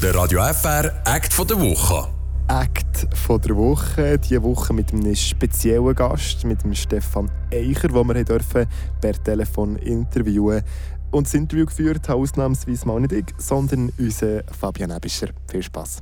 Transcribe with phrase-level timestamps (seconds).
[0.00, 2.08] Der Radio FR Act von der Woche.
[2.48, 4.18] Act von der Woche.
[4.18, 8.66] Diese Woche mit einem speziellen Gast, mit dem Stefan Eicher, den wir dürfen
[9.00, 10.62] per Telefon interviewen
[11.10, 15.30] Und das Interview geführt hat ausnahmsweise mal nicht ich, sondern unser Fabian Ebischer.
[15.50, 15.98] Viel Spaß.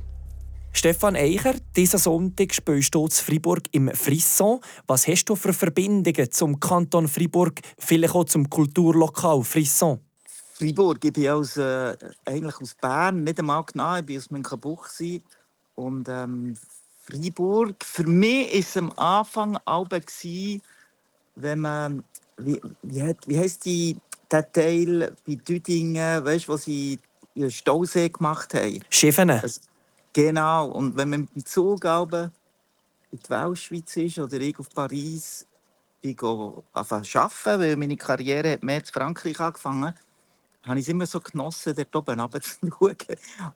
[0.73, 4.59] Stefan Eicher, diesen Sonntag spielst du in Fribourg im Frisson.
[4.87, 9.99] Was hast du für Verbindungen zum Kanton Fribourg, vielleicht auch zum Kulturlokal Frisson?
[10.61, 15.23] Fribourg, ich bin aus, äh, eigentlich aus Bern, nicht einmal genau, ich bin aus Münchenbuchsee.
[15.73, 16.55] Und ähm,
[17.03, 19.87] Fribourg, für mich war es am Anfang auch,
[21.35, 22.03] wenn man,
[22.37, 23.97] wie, wie, wie heisst die,
[24.29, 26.99] der Teil bei Düdingen, weißt wo sie
[27.35, 28.83] den Stausee gemacht haben?
[28.91, 29.41] Schiffene.
[30.13, 32.29] Genau, und wenn man mit dem Zug in
[33.11, 35.47] die Weltschweiz ist oder ich auf Paris,
[36.01, 39.95] ich gehe arbeiten, weil meine Karriere hat mehr in Frankreich angefangen
[40.63, 42.97] habe ich es immer so genossen, dort oben runterzuschauen.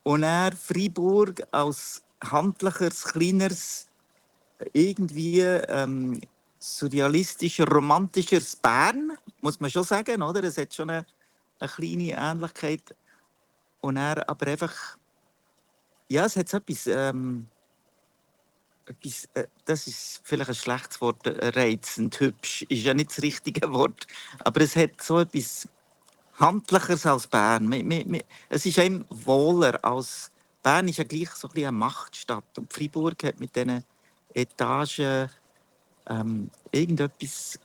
[0.03, 3.87] Und er Freiburg als handlicheres, kleineres,
[4.73, 6.21] irgendwie ähm,
[6.57, 10.43] surrealistischer, romantischeres Bern, muss man schon sagen, oder?
[10.43, 11.05] Es hat schon eine,
[11.59, 12.95] eine kleine Ähnlichkeit.
[13.81, 14.97] Und er aber einfach
[16.07, 17.47] ja, es hat so etwas, ähm,
[19.33, 23.71] äh, das ist vielleicht ein schlechtes Wort, äh, reizend, hübsch, ist ja nicht das richtige
[23.71, 24.05] Wort,
[24.39, 25.67] aber es hat so etwas
[26.39, 27.71] Handlicheres als Bern.
[28.49, 30.31] Es ist einem wohler als
[30.65, 33.83] Bern ist ja gleich so ein eine Machtstadt und Freiburg hat mit diesen
[34.33, 35.29] Etagen
[36.07, 37.59] ähm, irgendetwas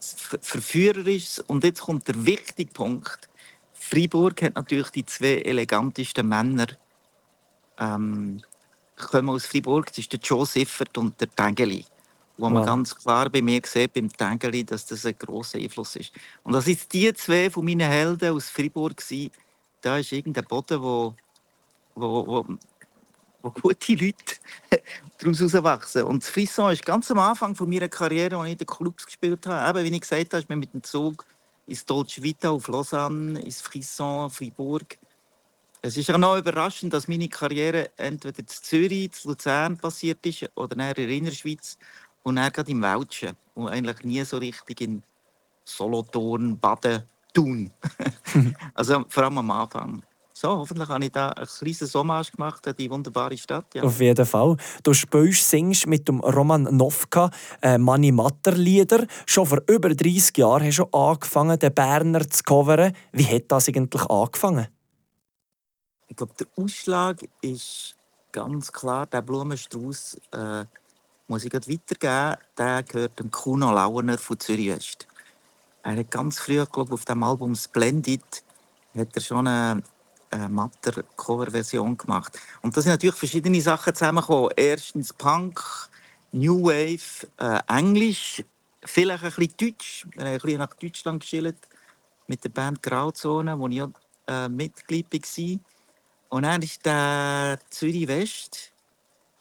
[0.00, 1.38] Verführerisches.
[1.38, 3.30] Und jetzt kommt der wichtige Punkt.
[3.72, 6.66] Freiburg hat natürlich die zwei elegantesten Männer
[7.78, 8.42] ähm,
[8.96, 9.86] kommen aus Fribourg.
[9.86, 11.86] Das ist der Joe Siffert und der Tengeli.
[12.36, 16.12] Wo man ganz klar bei mir sieht, beim Tengeli, dass das ein grosser Einfluss ist.
[16.42, 18.96] Und das sind die zwei von meinen Helden aus Fribourg.
[18.96, 19.30] Gewesen.
[19.80, 21.14] Da ist irgendein Boden, wo,
[21.94, 22.46] wo, wo,
[23.42, 24.16] wo gute Leute
[25.18, 26.02] daraus herauswachsen.
[26.02, 29.06] Und das Frisson ist ganz am Anfang von meiner Karriere, als ich in den Clubs
[29.06, 29.78] gespielt habe.
[29.78, 31.24] Eben, wie ich gesagt habe, ist man mit dem Zug
[31.66, 34.98] ins Dolce Vita auf Lausanne, ins Frisson, Fribourg
[35.86, 40.50] es ist auch noch überraschend, dass meine Karriere entweder in Zürich, in Luzern passiert ist
[40.54, 41.76] oder in der Innerschweiz
[42.24, 45.02] und dann gerade im Welschen und eigentlich nie so richtig in
[45.64, 47.70] Solothurn, Baden, Thun.
[48.74, 50.02] also vor allem am Anfang.
[50.36, 53.72] So, hoffentlich habe ich da ein kleines Hommage gemacht an die wunderbare Stadt.
[53.74, 53.84] Ja.
[53.84, 54.56] Auf jeden Fall.
[54.82, 57.30] Du spielst, singst mit dem Roman Novka
[57.62, 59.06] äh, Mani Matter Lieder.
[59.26, 62.92] Schon vor über 30 Jahren hast du angefangen, den Berner zu covern.
[63.12, 64.66] Wie hat das eigentlich angefangen?
[66.08, 67.96] Ich glaube, der Ausschlag ist
[68.32, 70.64] ganz klar, der Blumenstrauß äh,
[71.26, 72.42] muss ich gerade weitergeben.
[72.56, 75.06] Der gehört dem Kuno Launer von Zürich West.
[75.82, 78.22] Er hat ganz früh, glaube auf dem Album Splendid,
[78.96, 79.82] hat er schon eine,
[80.30, 82.38] eine Matter-Cover-Version gemacht.
[82.62, 84.50] Und da sind natürlich verschiedene Sachen zusammengekommen.
[84.56, 85.60] Erstens Punk,
[86.32, 88.42] New Wave, äh, Englisch,
[88.82, 90.06] vielleicht ein bisschen Deutsch.
[90.12, 91.68] Wir haben ein bisschen nach Deutschland geschildert
[92.26, 93.90] mit der Band Grauzone, wo ich auch,
[94.26, 95.60] äh, Mitglied war.
[96.30, 98.72] Und dann ist der Zürich West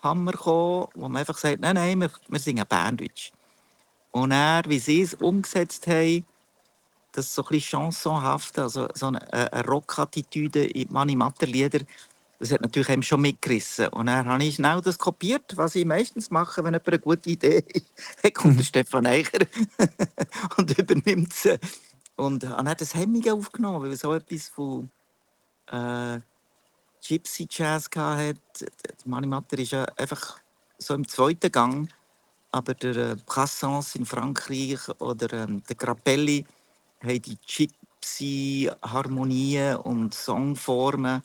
[0.03, 3.31] Hammer gekommen, wo man einfach sagt, nein, nein, wir, wir singen Berndeutsch.
[4.11, 6.25] Und er, wie sie es umgesetzt haben,
[7.13, 11.79] das so ein bisschen chansonhaft, also so eine, eine Rock-Attitüde in Mani Matter-Lieder,
[12.39, 13.87] das hat natürlich eben schon mitgerissen.
[13.87, 17.29] Und dann habe ich schnell das kopiert, was ich meistens mache, wenn jemand eine gute
[17.29, 17.63] Idee
[18.23, 18.33] hat.
[18.33, 19.45] Kommt der Stefan Eicher
[20.57, 21.57] und übernimmt sie.
[22.15, 24.89] Und habe dann das Hemmung aufgenommen, weil so etwas von
[25.71, 26.19] äh,
[27.05, 28.39] Gypsy Jazz hatte.
[29.05, 30.39] Mani Matter ist ja einfach
[30.77, 31.89] so im zweiten Gang.
[32.51, 36.45] Aber der äh, Brassens in Frankreich oder ähm, der Grappelli
[37.03, 41.23] haben die Gypsy-Harmonien und Songformen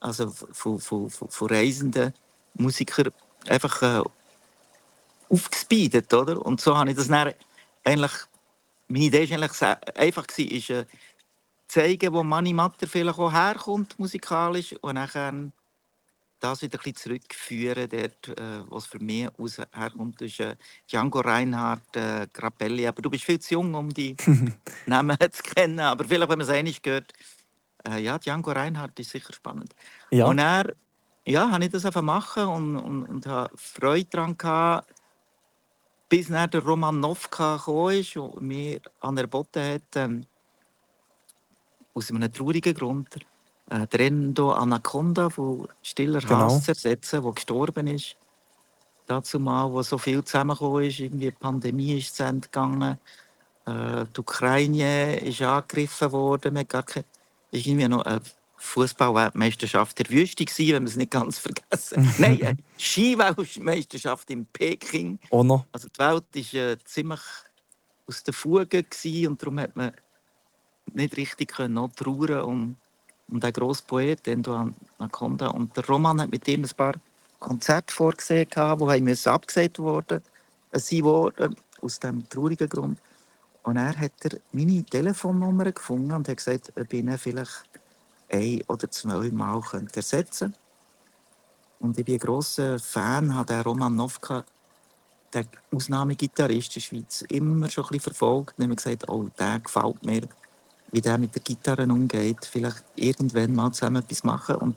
[0.00, 2.14] also von, von, von, von reisenden
[2.54, 3.10] Musikern
[3.46, 4.02] einfach äh,
[5.28, 6.44] aufgespeedet, oder?
[6.44, 7.34] Und so habe ich das dann
[7.84, 8.12] eigentlich,
[8.88, 9.62] meine Idee war eigentlich
[9.96, 10.86] einfach, ist, äh,
[11.68, 15.52] zeigen, wo Mani Matter vielleicht auch herkommt musikalisch und dann
[16.40, 20.56] das wieder ein bisschen zurückführen, dort, äh, was für mich aus herkommt, ist äh,
[20.88, 22.86] Django Reinhardt, äh, Grappelli.
[22.86, 24.16] Aber du bist viel zu jung, um die
[24.86, 25.80] Namen zu kennen.
[25.80, 27.12] Aber vielleicht, wenn man es einig gehört,
[27.88, 29.74] äh, ja, Django Reinhardt ist sicher spannend.
[30.10, 30.26] Ja.
[30.26, 30.74] Und er,
[31.24, 34.94] ja, habe ich das einfach machen und, und, und habe Freude daran gehabt,
[36.08, 40.24] bis dann der Roman Novka gekommen ist und mir anerboten hat, ähm,
[41.98, 43.08] aus einem traurigen Grund
[43.70, 46.50] äh, der Endo Anaconda von Stiller genau.
[46.50, 48.16] Hass ersetzen, der gestorben ist.
[49.06, 52.98] Dazu mal, wo so viel zusammengekommen ist, irgendwie die Pandemie ist zu Ende gegangen,
[53.66, 57.04] äh, die Ukraine ist angegriffen worden, man gar keine,
[57.50, 58.20] ist irgendwie noch eine
[58.58, 62.12] Fußballweltmeisterschaft der Wüste gewesen, wenn wir es nicht ganz vergessen.
[62.18, 65.18] Nein, eine Skiweltmeisterschaft in Peking.
[65.30, 65.64] Auch noch.
[65.72, 66.24] Also die Welt
[66.54, 67.20] war äh, ziemlich
[68.06, 69.92] aus der Fuge gewesen, und darum hat man
[70.94, 72.76] nicht richtig können trauern um,
[73.28, 75.48] um den grossen Poet, Endo Anaconda.
[75.48, 76.94] Und der Roman hat mit ihm ein paar
[77.38, 80.22] Konzerte vorgesehen, die haben abgesagt wurden,
[80.72, 82.98] sein worden, aus diesem traurigen Grund.
[83.62, 87.64] Und er hat er meine Telefonnummer gefunden und hat gesagt, ob ich ihn vielleicht
[88.30, 89.62] ein oder zwei Mal
[89.94, 90.54] ersetzen.
[91.80, 94.44] Und ich bin ein grosser Fan, habe den Roman Novka,
[95.32, 98.58] der Ausnahmegitarrist in der Schweiz, immer schon ein bisschen verfolgt.
[98.58, 100.22] Und habe gesagt, oh, der gefällt mir,
[100.92, 102.44] wie der mit der Gitarre umgeht.
[102.44, 104.56] Vielleicht irgendwann mal zusammen etwas machen.
[104.56, 104.76] Und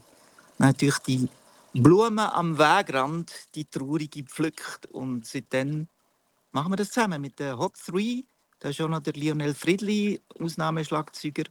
[0.58, 1.30] natürlich die
[1.74, 4.88] Blumen am Wegrand, die traurige pflückt.
[4.88, 5.88] Und seitdem
[6.52, 8.24] machen wir das zusammen mit den Hot Three.
[8.60, 11.46] Da ist auch noch der Lionel Friedli, Ausnahmeschlagzeuger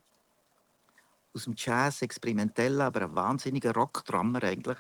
[1.35, 4.79] aus dem Jazz, experimentell, aber ein wahnsinniger Rockdrummer eigentlich.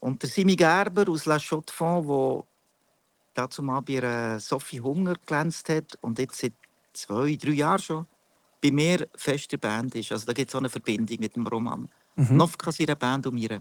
[0.00, 2.44] Und der Simi Gerber aus La Chaux de Fonds, der
[3.34, 6.54] dazu mal bei Sophie Hunger glänzt hat und jetzt seit
[6.92, 8.06] zwei, drei Jahren schon
[8.60, 10.12] bei mir feste Band ist.
[10.12, 11.88] Also da gibt es auch eine Verbindung mit dem Roman.
[12.16, 12.36] Mhm.
[12.36, 13.60] Novka ist ihre Band und mir.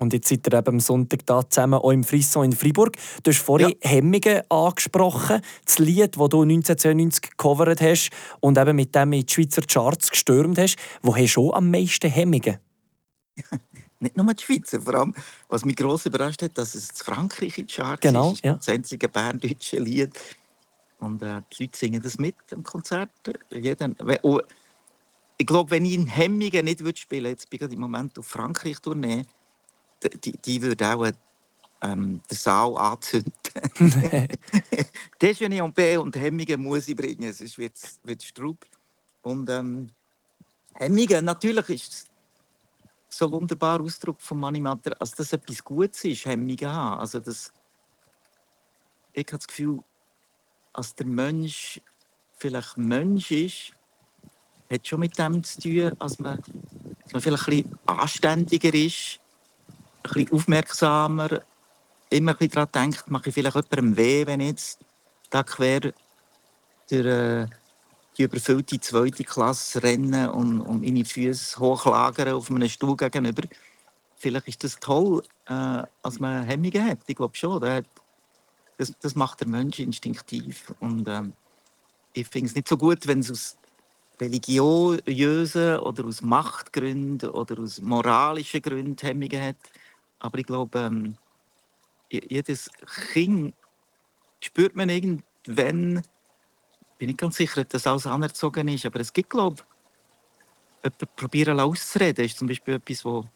[0.00, 2.96] Und jetzt seid ihr eben am Sonntag da zusammen auch im Frisson in Fribourg.
[3.22, 3.90] Du hast vorhin ja.
[3.90, 5.42] Hemmingen angesprochen.
[5.66, 8.10] Das Lied, das du 1992 gecovert hast
[8.40, 10.76] und eben mit dem in die Schweizer Charts gestürmt hast.
[11.02, 12.58] Wo hast du am meisten Hemmungen?
[14.02, 15.14] Nicht nur die Schweizer, vor allem,
[15.48, 18.42] was mich gross überrascht hat, dass es in Frankreich in die Charts genau, ist.
[18.42, 18.54] Ja.
[18.54, 20.18] Das einzige berndeutsche Lied.
[21.00, 23.10] Und äh, die Leute singen das mit am Konzert.
[23.50, 23.90] Jeder,
[24.22, 24.40] oh,
[25.38, 28.26] ich glaube, wenn ich in Hemmingen nicht spielen würde, jetzt bin ich im Moment auf
[28.26, 29.24] Frankreich-Tournee,
[30.22, 31.06] die, die würde auch
[31.82, 33.32] ähm, den Saal anzünden.
[35.20, 38.66] Déjeuner B und Hemmingen muss ich bringen, sonst wird es Strub.
[39.22, 39.90] Und ähm,
[40.74, 42.06] Hemmingen, natürlich ist es
[43.08, 47.00] so ein wunderbarer Ausdruck von Manimatter, als dass etwas Gutes ist, Hemmungen haben.
[47.00, 47.52] Also das,
[49.12, 49.80] ich habe das Gefühl,
[50.72, 51.80] als der Mensch
[52.38, 53.72] vielleicht Mensch ist,
[54.70, 56.38] hat schon mit dem zu tun, als man,
[57.04, 59.20] als man vielleicht ein bisschen anständiger ist,
[60.02, 61.42] ein bisschen aufmerksamer,
[62.08, 64.78] immer ein bisschen daran denkt, mache ich vielleicht jemandem weh, wenn jetzt
[65.28, 65.92] da quer
[66.88, 67.46] durch äh,
[68.16, 73.42] die überfüllte zweite Klasse rennen und, und meine Füße hochlagern auf einem Stuhl gegenüber.
[74.16, 76.98] Vielleicht ist das toll, äh, als man Hemmungen hat.
[77.06, 77.60] Ich glaube schon.
[78.80, 80.72] Das, das macht der Mensch instinktiv.
[80.80, 81.34] Und ähm,
[82.14, 83.58] ich finde es nicht so gut, wenn es aus
[84.18, 89.56] religiösen oder aus Machtgründen oder aus moralischen Gründen Hemmungen hat.
[90.18, 91.18] Aber ich glaube, ähm,
[92.08, 92.70] jedes
[93.12, 93.54] Kind
[94.40, 96.02] spürt man irgendwann,
[96.96, 101.60] bin ich ganz sicher, dass alles anerzogen ist, aber es gibt, glaube ich, jemanden probieren
[101.60, 103.28] auszureden, ist zum Beispiel etwas, wo,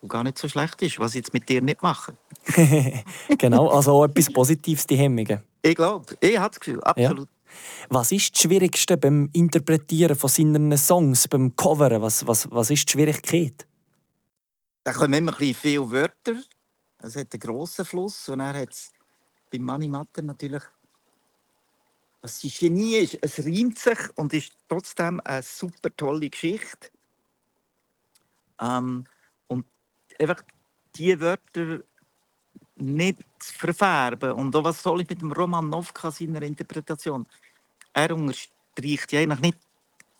[0.00, 2.16] wo gar nicht so schlecht ist, was ich jetzt mit dir nicht mache.
[3.38, 5.42] genau, also auch etwas Positives, die Hemmungen.
[5.62, 7.28] Ich glaube, ich habe das Gefühl, absolut.
[7.28, 7.34] Ja.
[7.88, 12.00] Was ist das Schwierigste beim Interpretieren von seinen Songs, beim Coveren?
[12.00, 13.66] Was, was, was ist die Schwierigkeit?
[14.84, 16.40] Da kommen immer ein viele Wörter.
[16.98, 18.28] Es hat einen grossen Fluss.
[18.28, 18.92] Und er hat es
[19.50, 20.62] beim Mani Matter natürlich.
[22.22, 26.90] Was ein Genie ist, es reimt sich und ist trotzdem eine super tolle Geschichte.
[28.60, 29.09] Ähm, und
[30.20, 30.42] einfach
[30.94, 31.82] diese Wörter
[32.76, 34.32] nicht verfärben.
[34.32, 37.26] Und auch was soll ich mit dem Roman Novka seiner Interpretation?
[37.92, 39.58] Er unterstreicht ja eigentlich nicht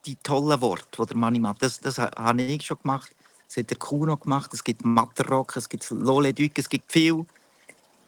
[0.06, 1.62] die tollen Worte, die der Mani macht.
[1.62, 3.14] Das, das habe ich schon gemacht.
[3.48, 7.26] Das hat der Kuno gemacht, es gibt Matterrock, es gibt Lole Duc, es gibt viel,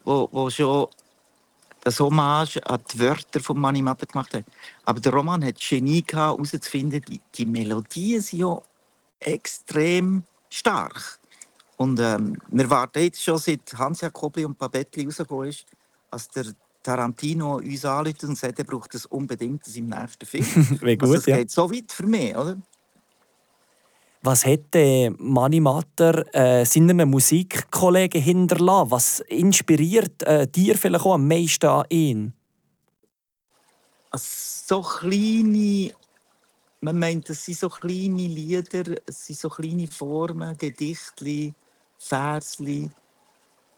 [0.05, 0.87] wo, wo schon
[1.81, 4.45] das Hommage an die Wörter von Mani Matter gemacht hat.
[4.85, 8.61] Aber der Roman hat Genie gehabt, herauszufinden, die, die Melodien sind ja
[9.19, 11.19] extrem stark.
[11.77, 15.65] Und ähm, wir warten jetzt schon seit Hans Jakobli und Pabettli rausgekommen ist,
[16.11, 16.45] als der
[16.83, 20.45] Tarantino uns anruft und sagt, er braucht das unbedingt das im nächsten Film.
[20.81, 21.37] Wie gut, also, das ja.
[21.37, 22.57] geht so weit für mich, oder?
[24.25, 28.91] Was hätte Mani Matter äh, seinen Musikkollegen hinterlassen?
[28.91, 32.33] Was inspiriert äh, dir vielleicht auch am meisten an ihn?
[34.15, 35.91] So kleine,
[36.79, 41.53] man meint, es sind so kleine Lieder, es sind so kleine Formen, Gedichte,
[42.03, 42.89] Versli,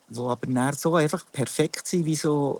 [0.10, 2.60] die aber so einfach perfekt sind, wie so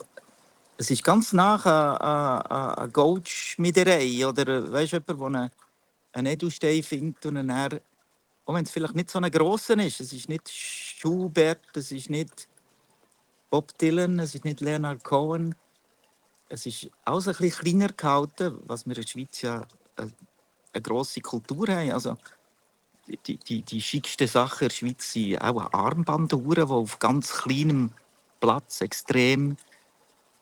[0.78, 5.52] es ist ganz nach einer, einer Goldschmiederei oder weißt du, jemand, der
[6.14, 7.80] einen Edelstein findet und dann,
[8.46, 12.10] auch wenn es vielleicht nicht so ein grosser ist, es ist nicht Schubert, es ist
[12.10, 12.48] nicht
[13.50, 15.56] Bob Dylan, es ist nicht Leonard Cohen,
[16.50, 20.12] es ist alles ein bisschen kleiner gehalten, was wir in der Schweiz ja eine,
[20.74, 21.92] eine grosse Kultur haben.
[21.92, 22.18] Also
[23.08, 27.92] die, die, die schicksten Sachen in der Schweiz sind auch Armbanduhren, die auf ganz kleinem
[28.40, 29.58] Platz extrem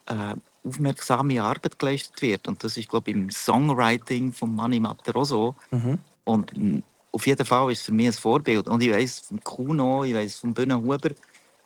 [0.05, 2.47] äh, aufmerksame Arbeit geleistet wird.
[2.47, 5.55] Und das ist, glaube ich, im Songwriting von Manny Matter auch so.
[5.71, 5.99] Mhm.
[6.23, 8.67] Und mm, auf jeden Fall ist es für mich ein Vorbild.
[8.67, 11.11] Und ich weiß von Kuno, ich weiß von Bühne Huber,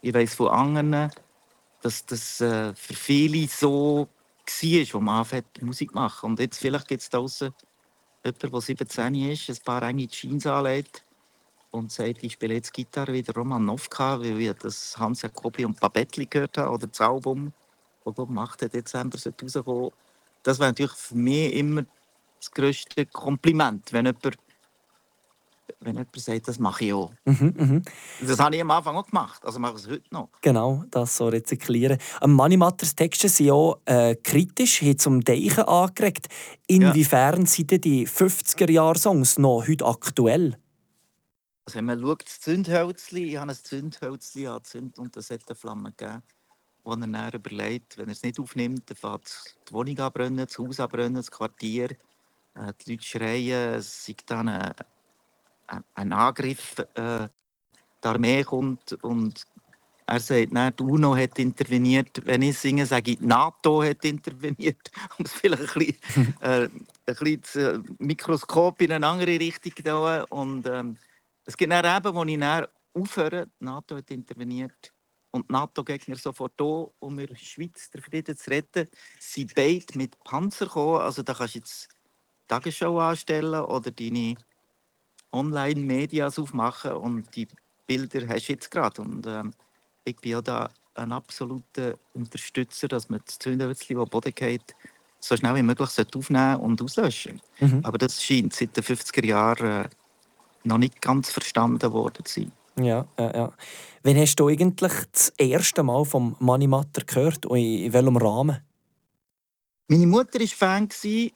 [0.01, 1.11] ich weiß von anderen,
[1.81, 4.07] dass das äh, für viele so
[4.45, 6.31] war, wo man anfängt, Musik zu machen.
[6.31, 7.53] Und jetzt vielleicht gibt es da draußen
[8.27, 11.03] jemand, der 17 ist, ein paar enge Jeans anlegt
[11.71, 15.65] und sagt, ich spiele jetzt Gitarre wie der Roman Novka, weil ich das Hans Jacobi
[15.65, 17.53] und Pabettli gehört habe, oder das Album,
[18.05, 18.73] das am 8.
[18.73, 19.91] Dezember rauskommen
[20.43, 21.85] Das wäre natürlich für mich immer
[22.39, 24.37] das grösste Kompliment, wenn jemand,
[25.79, 27.11] wenn jemand sagt, das mache ich auch.
[27.25, 27.81] Mhm, mhm.
[28.21, 30.29] Das habe ich am Anfang auch gemacht, also mache ich es heute noch.
[30.41, 31.97] Genau, das so rezyklieren.
[32.21, 36.27] Am Manimatters Texte sind ja äh, kritisch, haben zum Deichen angeregt.
[36.67, 40.57] Inwiefern sind denn die 50er-Jahre-Songs noch heute aktuell?
[41.65, 45.55] Also wenn man schaut, das Zündhölzli, ich habe ein Zündhölzli angezündet und das hat eine
[45.55, 46.23] Flamme gegeben,
[46.85, 50.57] wo er dann überlegt, wenn er es nicht aufnimmt, dann fängt die Wohnung anbrennen, das
[50.57, 51.91] Haus anbrennen, das Quartier.
[52.55, 54.73] Äh, die Leute schreien, es sei dann ein,
[55.67, 57.27] ein Angriff, äh,
[58.03, 59.45] die Armee kommt und
[60.09, 62.25] er sagt, nein, die UNO hat interveniert.
[62.25, 64.89] Wenn ich singe, sage ich, die NATO hat interveniert.
[65.19, 69.73] Um es vielleicht ein bisschen, äh, ein bisschen das äh, Mikroskop in eine andere Richtung
[69.75, 70.25] zu.
[70.29, 70.97] Und ähm,
[71.43, 74.93] es gibt dann eben, wo ich dann aufhöre, die NATO hat interveniert
[75.31, 78.87] und die NATO-Gegner sofort da, um in der Schweiz den Frieden zu retten,
[79.19, 81.01] sind beide mit Panzer gekommen.
[81.01, 84.35] Also da kannst du jetzt die Tagesschau anstellen oder deine
[85.37, 87.47] Online-Medias aufmachen und die
[87.85, 89.01] Bilder hast du jetzt gerade.
[89.01, 89.53] Und ähm,
[90.03, 94.75] ich bin ja da ein absoluter Unterstützer, dass man das Zündhölzchen, das Boden geht,
[95.19, 97.41] so schnell wie möglich aufnehmen und auslöschen.
[97.59, 97.81] Mhm.
[97.83, 99.89] Aber das scheint seit den 50er Jahren äh,
[100.63, 102.51] noch nicht ganz verstanden worden zu sein.
[102.79, 103.53] Ja, ja, ja.
[104.03, 108.61] Wann hast du eigentlich das erste Mal vom Money Matter gehört und in welchem Rahmen?
[109.87, 111.29] Meine Mutter war Fan, äh,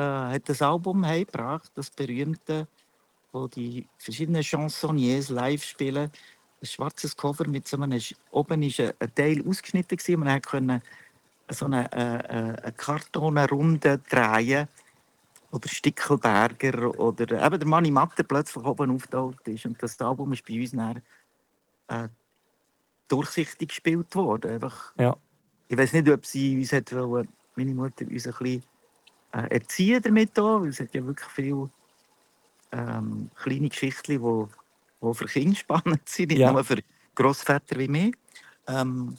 [0.00, 2.68] hat das Album heimgebracht, das berühmte,
[3.32, 6.10] wo die verschiedenen Chansonniers live spielen.
[6.60, 10.82] Ein schwarzes Cover mit so einem, oben war ein Teil ausgeschnitten, man konnte
[11.50, 14.68] so eine, äh, äh, eine Kartonrunde drehen
[15.50, 19.64] oder Stickelberger oder eben der Manni Matter plötzlich oben auftaucht ist.
[19.64, 21.02] Und das Album ist bei uns dann,
[21.88, 22.08] äh,
[23.08, 24.52] durchsichtig gespielt worden.
[24.52, 25.16] Einfach, ja.
[25.68, 28.62] Ich weiß nicht, ob sie uns hat wollen, meine Mutter uns ein bisschen
[29.32, 31.70] äh, erziehen damit auch, weil es hat ja wirklich viele
[32.72, 34.48] ähm, kleine Geschichten, die wo,
[35.00, 36.52] wo für Kinder spannend sind, nicht ja.
[36.52, 36.78] nur für
[37.14, 38.14] Großväter wie mich.
[38.66, 39.16] Ähm,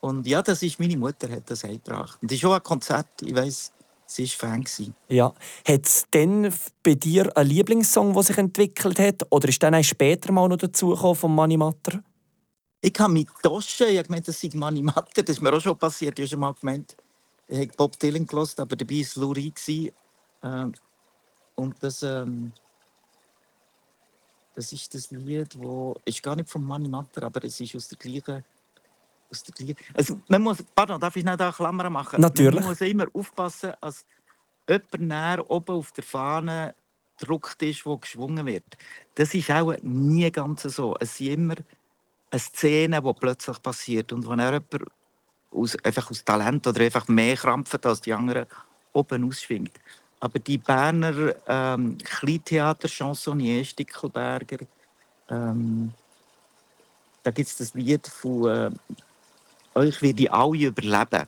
[0.00, 2.18] und ja, das ist meine Mutter hat das eingebracht.
[2.20, 3.72] Und das ist auch ein Konzert, ich weiß
[4.12, 4.94] Sie war Fan.
[5.08, 5.32] Ja.
[5.66, 9.22] Hat es denn bei dir einen Lieblingssong, der sich entwickelt hat?
[9.30, 12.02] Oder ist dann später mal noch dazugekommen vom Mani Matter?
[12.82, 15.60] Ich habe mit Tosche, ich habe gemeint, das sei Mani Matter, das ist mir auch
[15.60, 16.18] schon passiert.
[16.18, 16.96] Ich habe schon mal gemeint,
[17.48, 19.60] ich habe Bob Dylan gehört, aber dabei war es Lou Reed.
[20.42, 20.72] Ähm,
[21.54, 22.52] und das, ähm,
[24.54, 27.88] das ist das Lied, das ist gar nicht von Mani Matter, aber es ist aus
[27.88, 28.44] der gleichen
[29.30, 29.76] aus der gleichen.
[29.94, 32.20] Also, man muss, pardon, darf ich nicht eine Klammer machen?
[32.20, 32.60] Natürlich.
[32.60, 34.04] Man muss immer aufpassen, dass
[34.68, 36.74] jemand näher oben auf der Fahne
[37.18, 38.76] gedruckt ist, wo geschwungen wird.
[39.14, 40.96] Das ist auch nie ganz so.
[41.00, 41.54] Es sind immer
[42.30, 44.66] eine Szene, die plötzlich passiert und wenn jemand
[45.50, 48.46] aus, einfach aus Talent oder einfach mehr krampft als die anderen
[48.92, 49.78] oben ausschwingt.
[50.22, 54.58] Aber die Berner ähm, Kleintheater, Chansonnier, Stickelberger,
[55.28, 55.92] ähm,
[57.24, 58.70] da gibt es das Lied von äh,
[59.74, 61.26] euch werde ich alle überleben.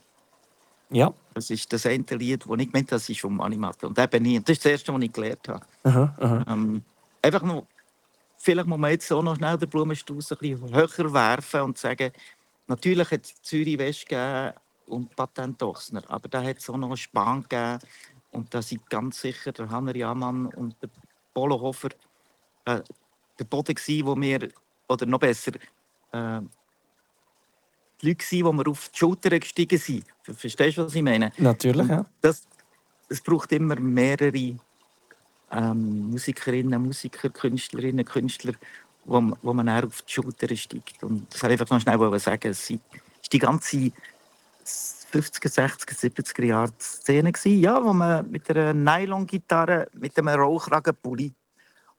[0.90, 1.12] Ja.
[1.34, 3.88] Das ist das eine Lied, das ich gemeint das ist vom Animator.
[3.88, 4.38] Und eben nie.
[4.38, 5.66] Das ist das erste, was ich gelernt habe.
[5.82, 6.44] Aha, aha.
[6.50, 6.84] Ähm,
[7.20, 7.66] einfach noch,
[8.38, 12.12] vielleicht muss man jetzt auch noch schnell den Blumenstrauß ein bisschen höher werfen und sagen,
[12.68, 14.52] natürlich hat es Zürich West gegeben
[14.86, 17.80] und Patent Ochsner, aber da hat es auch noch einen Span gegeben.
[18.34, 20.90] Und da sind ganz sicher der Hanner Jamann und der
[21.32, 21.90] Polo Hofer
[22.64, 22.80] äh,
[23.38, 24.48] der Boden gewesen, wo wir,
[24.88, 25.52] oder noch besser,
[26.12, 26.40] äh,
[28.02, 30.04] die Leute, die wir auf die Schulter gestiegen sind.
[30.22, 31.32] Verstehst du, was ich meine?
[31.38, 32.04] Natürlich, ja.
[32.20, 32.46] Das,
[33.08, 34.56] es braucht immer mehrere
[35.52, 38.54] ähm, Musikerinnen, Musiker, Künstlerinnen, Künstler,
[39.04, 41.02] wo, wo man auch auf die Schulter steigt.
[41.04, 42.50] Und das wollte ich einfach noch schnell sagen.
[42.50, 42.78] Es war
[43.32, 43.92] die ganze
[44.64, 51.32] 50er, 60er, 70er Jahre Szene, ja, wo man mit einer Nylon-Gitarre, mit einem Rollkragenpulli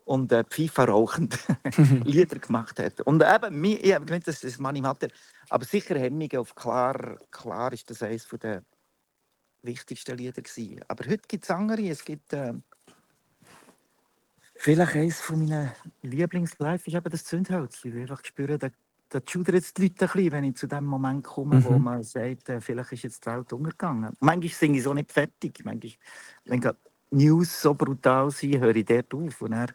[0.05, 1.37] und äh, Pfeife rauchend
[2.03, 3.01] Lieder gemacht hat.
[3.01, 5.07] Und eben, ich habe gemeint, das ist Mani Matter.
[5.49, 8.63] Aber sicher Hemmungen auf klar, klar ist das eines der
[9.63, 10.81] wichtigsten Lieder gewesen.
[10.87, 11.87] Aber heute gibt es andere.
[11.89, 12.53] Es gibt äh,
[14.57, 17.95] Vielleicht eines von meinen Lieblingslive ist eben das Zündhölzchen.
[17.95, 18.69] Ich einfach spüre, da,
[19.15, 21.83] da schudern jetzt die Leute ein bisschen, wenn ich zu dem Moment komme, wo Mhm.
[21.83, 24.11] man sagt, äh, vielleicht ist jetzt die Welt untergegangen.
[24.19, 25.61] Manchmal singe ich so nicht fertig.
[25.63, 25.93] Manchmal,
[26.45, 26.77] wenn gerade
[27.11, 29.41] News so brutal sind, höre ich dort auf.
[29.41, 29.71] Und dann,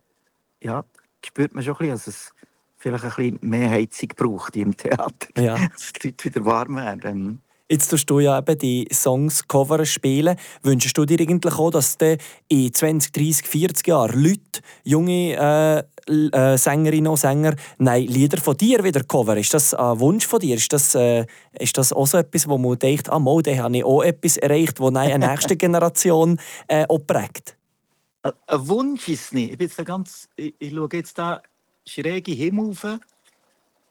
[0.63, 0.85] ja,
[1.25, 2.35] spürt man schon ein bisschen, dass es
[2.77, 5.29] vielleicht ein bisschen mehr Heizung braucht im Theater.
[5.39, 5.57] Ja.
[5.73, 7.43] Dass die Leute wieder warm werden.
[7.71, 10.37] Jetzt tust du ja eben die Songs covern spielen.
[10.65, 15.79] Wünschst du dir eigentlich auch, dass dann in 20, 30, 40 Jahren Leute, junge äh,
[16.33, 19.39] äh, Sängerinnen und Sänger, nein, Lieder von dir wieder covern?
[19.39, 20.57] Ist das ein Wunsch von dir?
[20.57, 21.27] Ist das, äh,
[21.61, 24.37] ist das auch so etwas, wo man denkt, ah, mal, da habe ich auch etwas
[24.39, 27.57] erreicht, das eine nächste Generation äh, auch prägt?
[28.23, 29.53] Ein ein Wunsch ist es nicht.
[29.53, 31.41] Ich, bin jetzt da ganz, ich, ich schaue jetzt da
[31.87, 32.99] schräg in den Himmel rauf.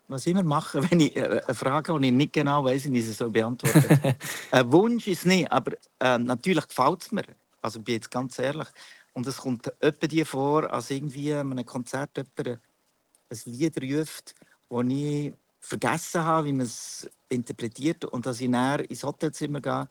[0.10, 2.98] Was immer machen, wenn ich äh, eine Frage habe, die ich nicht genau weiß, wie
[2.98, 4.16] ich sie so beantworten
[4.52, 7.24] Ein Wunsch ist nicht, aber äh, natürlich gefällt es mir.
[7.62, 8.68] Also ich bin jetzt ganz ehrlich.
[9.14, 12.60] Und es kommt öppe dir vor, als irgendwie an einem Konzert jemand
[13.30, 14.34] ein Lied ruft,
[14.70, 18.06] das ich vergessen habe, wie man es interpretiert.
[18.06, 19.88] Und dass ich dann ins Hotelzimmer gehe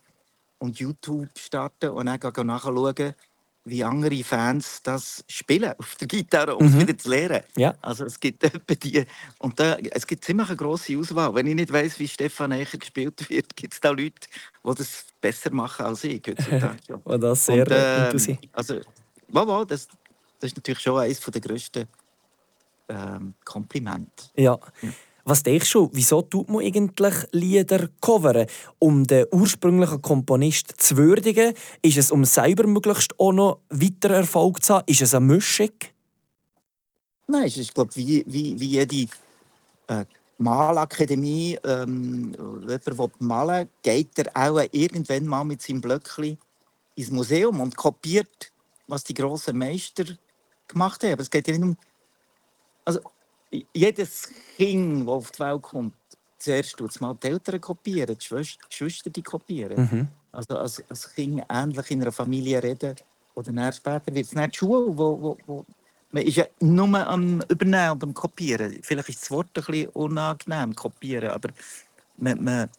[0.58, 3.14] und YouTube starte und dann nachschauen,
[3.68, 6.80] wie andere Fans das spielen auf der Gitarre, um es Mhm.
[6.80, 7.42] wieder zu lernen.
[7.56, 7.74] Ja.
[7.82, 9.04] Also es gibt etwa die
[9.38, 11.34] und da, es gibt ziemlich eine grosse Auswahl.
[11.34, 14.28] Wenn ich nicht weiß, wie Stefan Eicher gespielt wird, gibt es da Leute,
[14.64, 16.96] die das besser machen als ich heutzutage.
[17.04, 18.38] Und das sehr Und, interessiert.
[18.52, 18.80] also, ja,
[19.46, 19.88] ja, das,
[20.40, 21.88] das ist natürlich schon eines der grössten
[22.88, 24.24] ähm, Komplimente.
[24.36, 24.58] Ja.
[25.28, 28.46] Was denkst du, wieso tut man eigentlich Lieder covern?
[28.78, 31.52] Um den ursprünglichen Komponist zu würdigen?
[31.82, 34.84] Ist es, um selber möglichst auch noch weiter Erfolg zu haben?
[34.86, 35.68] Ist es eine Mischung?
[37.26, 39.06] Nein, es ist, glaube wie, wie, wie jede
[39.88, 40.06] äh,
[40.38, 42.32] Malakademie, ähm,
[42.66, 46.38] jemand will malen, geht er auch irgendwann mal mit seinem Blöckchen
[46.94, 48.50] ins Museum und kopiert,
[48.86, 50.04] was die grossen Meister
[50.66, 51.12] gemacht haben.
[51.12, 51.76] Aber es geht ja nicht um...
[52.86, 53.00] Also,
[53.72, 55.94] jedes Kind, das auf die Welt kommt,
[56.38, 59.82] zuerst tut es mal die Eltern kopieren, die Schwester, die Schwester die kopieren.
[59.90, 60.08] Mhm.
[60.32, 62.96] Also als, als Kind ähnlich in einer Familie reden
[63.34, 65.66] oder dann später wird es nicht die Schule, wo, wo, wo
[66.10, 68.78] man ist ja nur am Übernehmen und am Kopieren.
[68.82, 71.50] Vielleicht ist das Wort ein bisschen unangenehm, kopieren, aber
[72.16, 72.70] man, man,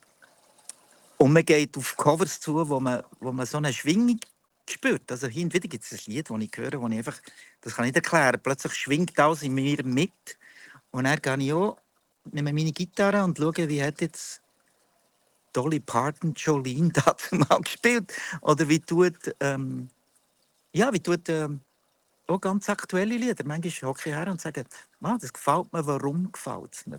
[1.18, 4.20] und man geht auf Covers zu, wo man, wo man so eine Schwingung
[4.68, 5.12] spürt.
[5.12, 7.20] Also hin und wieder gibt es ein Lied, das ich höre, wo ich einfach,
[7.62, 10.12] das kann ich nicht erklären, plötzlich schwingt alles in mir mit
[10.92, 11.78] und dann gehe ich auch,
[12.32, 14.42] nehme meine Gitarre und schaue, wie hat jetzt
[15.54, 18.14] Dolly Parton Jolene dazu mal gespielt.
[18.42, 19.90] Oder wie tut, ähm,
[20.74, 21.62] ja, wie tut ähm,
[22.28, 23.44] auch ganz aktuelle Lieder.
[23.46, 24.66] Manchmal hocke ich her und sage,
[25.02, 26.98] ah, das gefällt mir, warum gefällt es mir?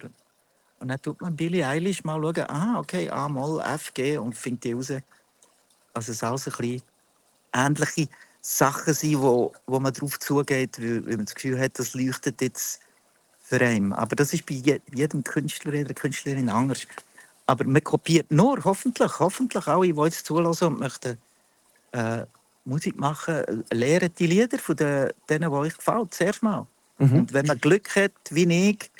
[0.80, 4.34] Und dann tut man Billie Eilish mal schauen, ah, okay, A, Moll, F, G und
[4.34, 4.92] findet die raus.
[5.92, 6.82] Also es alles ein bisschen
[7.52, 8.08] ähnliche
[8.40, 12.40] Sachen sind, wo, wo man darauf zugeht, weil, weil man das Gefühl hat, das leuchtet
[12.40, 12.80] jetzt
[13.50, 13.92] für einen.
[13.92, 16.86] Aber das ist bei je, jedem Künstler, jeder Künstlerin anders.
[17.46, 21.18] Aber man kopiert nur, hoffentlich, hoffentlich alle, die jetzt zulassen und möchten
[21.90, 22.24] äh,
[22.64, 26.66] Musik machen, lernen die Lieder von den, denen, die euch gefällt, zuerst mal.
[26.98, 27.12] Mhm.
[27.16, 28.90] Und wenn man Glück hat, wie ich,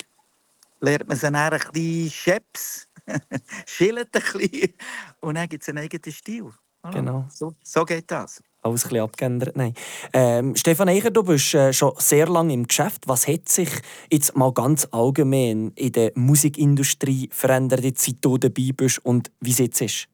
[0.81, 2.87] lernt man sie dann ein bisschen Scheps,
[3.65, 4.73] schillt ein bisschen
[5.21, 6.51] und dann gibt es einen eigenen Stil.
[6.83, 6.91] Voilà.
[6.91, 7.25] Genau.
[7.29, 8.43] So, so geht das.
[8.63, 9.55] Alles ein bisschen abgeändert.
[9.55, 9.73] Nein.
[10.13, 13.07] Ähm, Stefan Eicher, du bist äh, schon sehr lange im Geschäft.
[13.07, 13.69] Was hat sich
[14.11, 19.51] jetzt mal ganz allgemein in der Musikindustrie verändert, jetzt, seit du dabei bist und wie
[19.51, 20.07] es jetzt ist?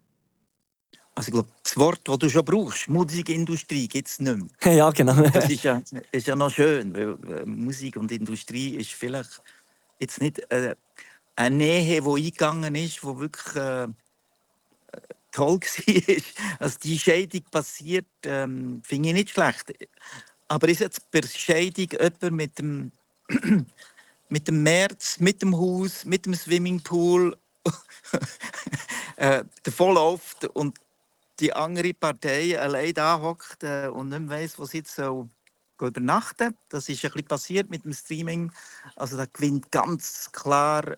[1.14, 4.74] Also ich glaube, das Wort, das du schon brauchst, Musikindustrie, gibt es nicht mehr.
[4.76, 5.20] ja, genau.
[5.30, 5.82] Das ist ja,
[6.12, 9.42] ist ja noch schön, weil äh, Musik und Industrie ist vielleicht
[10.00, 10.76] jetzt nicht äh,
[11.36, 13.88] eine Nähe, die eingegangen ist, die wirklich äh,
[15.32, 16.24] toll war.
[16.60, 19.74] Dass die Scheidung passiert, ähm, finde ich nicht schlecht.
[20.48, 22.92] Aber ist jetzt per Scheidung jemand mit dem,
[24.30, 27.38] mit dem März, mit dem Haus, mit dem Swimmingpool
[29.18, 30.78] äh, davonläuft und
[31.40, 35.30] die andere Partei allein da hockt äh, und nicht mehr weiss, wo sie jetzt soll
[35.80, 38.52] übernachten Das ist ein bisschen passiert mit dem Streaming.
[38.96, 40.98] Also da gewinnt ganz klar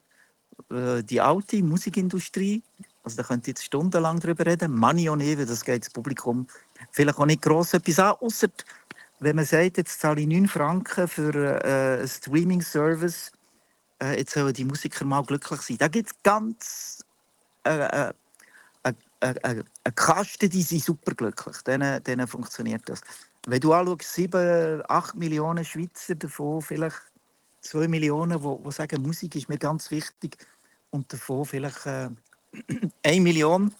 [0.71, 2.63] äh, die alte Musikindustrie.
[3.03, 4.75] Also da könnt ihr jetzt stundenlang drüber reden.
[4.75, 6.47] Money on Eve, das geht das Publikum
[6.91, 8.47] vielleicht auch nicht gross etwas an, außer
[9.19, 11.33] wenn man sagt, jetzt zahle ich 9 Franken für
[11.63, 13.31] äh, einen Streaming-Service,
[14.01, 15.77] äh, jetzt sollen die Musiker mal glücklich sein.
[15.77, 17.03] Da gibt es ganz
[17.65, 18.13] äh, äh,
[18.83, 21.57] eine, eine, eine Kaste, die sind superglücklich.
[21.63, 23.01] Denen, denen funktioniert das.
[23.45, 27.01] Wenn du anschaust, 7, 8 Millionen Schweizer, davon vielleicht
[27.61, 30.37] 2 Millionen, die sagen, Musik ist mir ganz wichtig
[30.91, 32.09] und davon vielleicht äh,
[33.03, 33.73] 1 Million,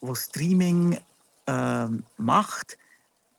[0.00, 0.98] die Streaming
[1.46, 2.78] äh, macht.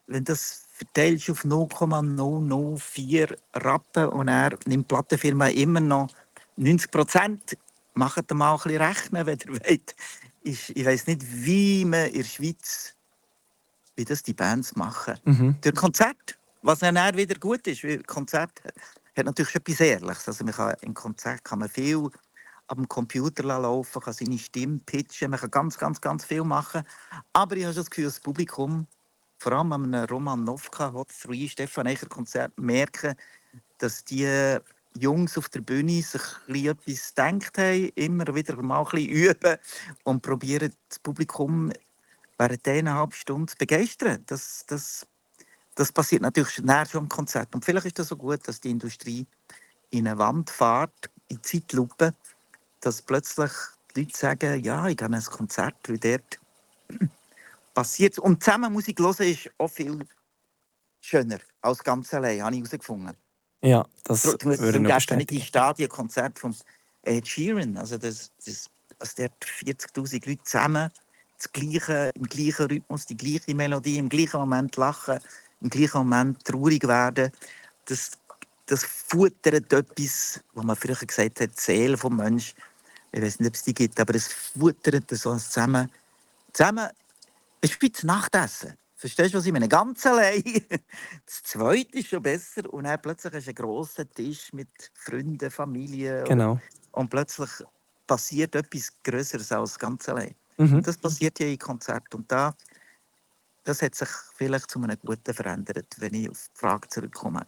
[0.08, 6.10] Wenn das verteilst auf 0,004 Rappen und er nimmt die Plattenfirma immer noch
[6.56, 7.58] 90 Prozent.
[7.94, 9.96] Macht mal ein bisschen rechnen, wenn ihr wollt.
[10.44, 12.96] Ich, ich weiß nicht, wie man in der Schweiz,
[13.96, 15.16] wie das die Bands machen.
[15.26, 15.56] Mhm.
[15.62, 18.52] Durch Konzert, was dann wieder gut ist, weil Konzert
[19.18, 20.28] hat natürlich schon etwas Ehrliches.
[20.28, 22.10] Also man kann, Im Konzert kann man viel
[22.68, 26.84] am Computer laufen, kann seine Stimme pitchen, man kann ganz, ganz, ganz viel machen.
[27.34, 28.88] Aber ich habe schon das Gefühl, das Publikum,
[29.40, 33.16] vor allem an einem Roman Novka Hot 3 Stefan Eicher Konzert, merken,
[33.78, 34.60] dass die
[34.98, 39.58] Jungs auf der Bühne sich etwas gedacht haben, immer wieder mal ein üben
[40.04, 41.72] und probieren, das Publikum
[42.38, 44.24] während eineinhalb Stunden zu begeistern.
[44.28, 45.06] Das, das,
[45.76, 47.54] das passiert natürlich näher schon am Konzert.
[47.54, 49.26] Und vielleicht ist das so gut, dass die Industrie
[49.90, 52.14] in eine Wand fährt, in Zeitlupe,
[52.88, 53.52] dass plötzlich
[53.96, 56.40] die Leute sagen, ja, ich gehe an ein Konzert, weil dort
[57.74, 60.08] passiert Und zusammen Musik hören ist auch viel
[61.02, 63.16] schöner als ganz allein, habe ich herausgefunden.
[63.62, 65.36] Ja, das würde ich ja nicht bestätigen.
[65.36, 66.56] ins Stadionkonzert von
[67.02, 67.76] Ed Sheeran.
[67.76, 68.70] Also das, das,
[69.00, 70.90] also dort 40'000 Leute zusammen,
[71.38, 75.20] das gleiche, im gleichen Rhythmus, die gleiche Melodie, im gleichen Moment lachen,
[75.60, 77.34] im gleichen Moment traurig werden.
[77.86, 78.12] Das,
[78.66, 82.56] das futtert etwas, was man früher gesagt hat, die Seele des Menschen.
[83.18, 85.90] Ich weiß nicht, ob es die gibt, aber es futtert so ein zusammen.
[86.54, 86.88] Zusammen,
[87.62, 88.74] es ist wie das Nachtessen.
[88.96, 89.68] Verstehst du, was ich meine?
[89.68, 90.44] Ganz allein.
[91.26, 92.72] Das zweite ist schon besser.
[92.72, 96.26] Und dann plötzlich hast du einen grossen Tisch mit Freunden, Familie.
[96.26, 96.60] Genau.
[96.92, 97.50] Und plötzlich
[98.06, 100.36] passiert etwas Größeres als ganz allein.
[100.58, 100.84] Mhm.
[100.84, 102.18] Das passiert ja in Konzerten.
[102.18, 102.56] Und da,
[103.64, 107.48] das hat sich vielleicht zu einem Guten verändert, wenn ich auf die Frage zurückkomme.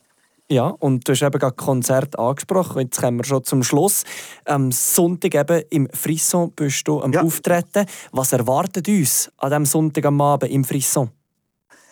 [0.52, 2.82] Ja, und du hast eben gerade Konzert angesprochen.
[2.82, 4.04] Jetzt kommen wir schon zum Schluss.
[4.46, 7.22] Am Sonntag eben im Frisson bist du am Ja.
[7.22, 7.86] Auftreten.
[8.12, 11.12] Was erwartet uns an diesem Sonntag am Abend im Frisson?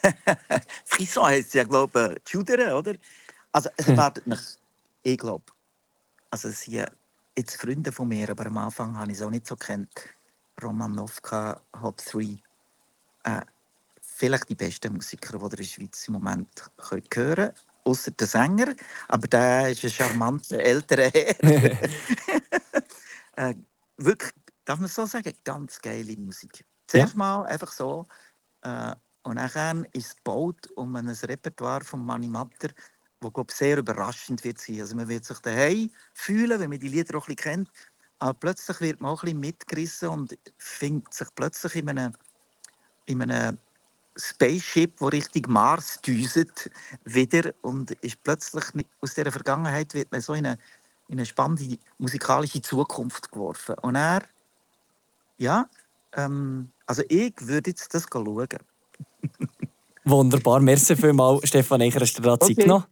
[0.85, 2.95] Frisson heisst ja, glaube ich, Schudern, oder?
[3.51, 4.39] Also, es erwartet mich,
[5.03, 5.43] ich glaube,
[6.31, 6.87] also es sind
[7.37, 9.89] jetzt Freunde von mir, aber am Anfang habe ich es auch nicht so kennt.
[10.63, 12.39] Romanovka, Hot 3.
[13.23, 13.41] Äh,
[14.01, 17.53] vielleicht die besten Musiker, die ihr in der Schweiz im Moment hören könnt.
[17.87, 18.75] Außer der Sänger,
[19.07, 21.89] aber der ist ein charmanter älterer Herr.
[23.37, 23.55] äh,
[23.95, 24.33] wirklich,
[24.65, 26.65] darf man so sagen, ganz geile Musik.
[26.85, 28.05] Zuerst mal einfach so.
[28.61, 32.69] Äh, und dann ist es gebaut um ein Repertoire von Mani Matter,
[33.21, 34.81] das glaub, sehr überraschend wird sein.
[34.81, 37.71] Also man wird sich daheim fühlen, wenn man die Lieder auch ein bisschen kennt.
[38.19, 42.13] Aber plötzlich wird man auch ein bisschen mitgerissen und findet sich plötzlich in einem,
[43.05, 43.57] in einem
[44.17, 46.69] Spaceship, wo Richtung Mars düset,
[47.05, 48.65] wieder und ist plötzlich
[49.01, 50.57] aus dieser Vergangenheit wird man so in eine,
[51.07, 53.75] in eine spannende musikalische Zukunft geworfen.
[53.81, 54.23] Und er,
[55.37, 55.69] ja,
[56.13, 58.47] ähm, also ich würde jetzt das schauen.
[60.03, 60.59] Wunderbar.
[60.61, 62.63] Merci vielmals, Stefan Eicher, hast du dir da Zeit Okay.
[62.63, 62.87] genommen.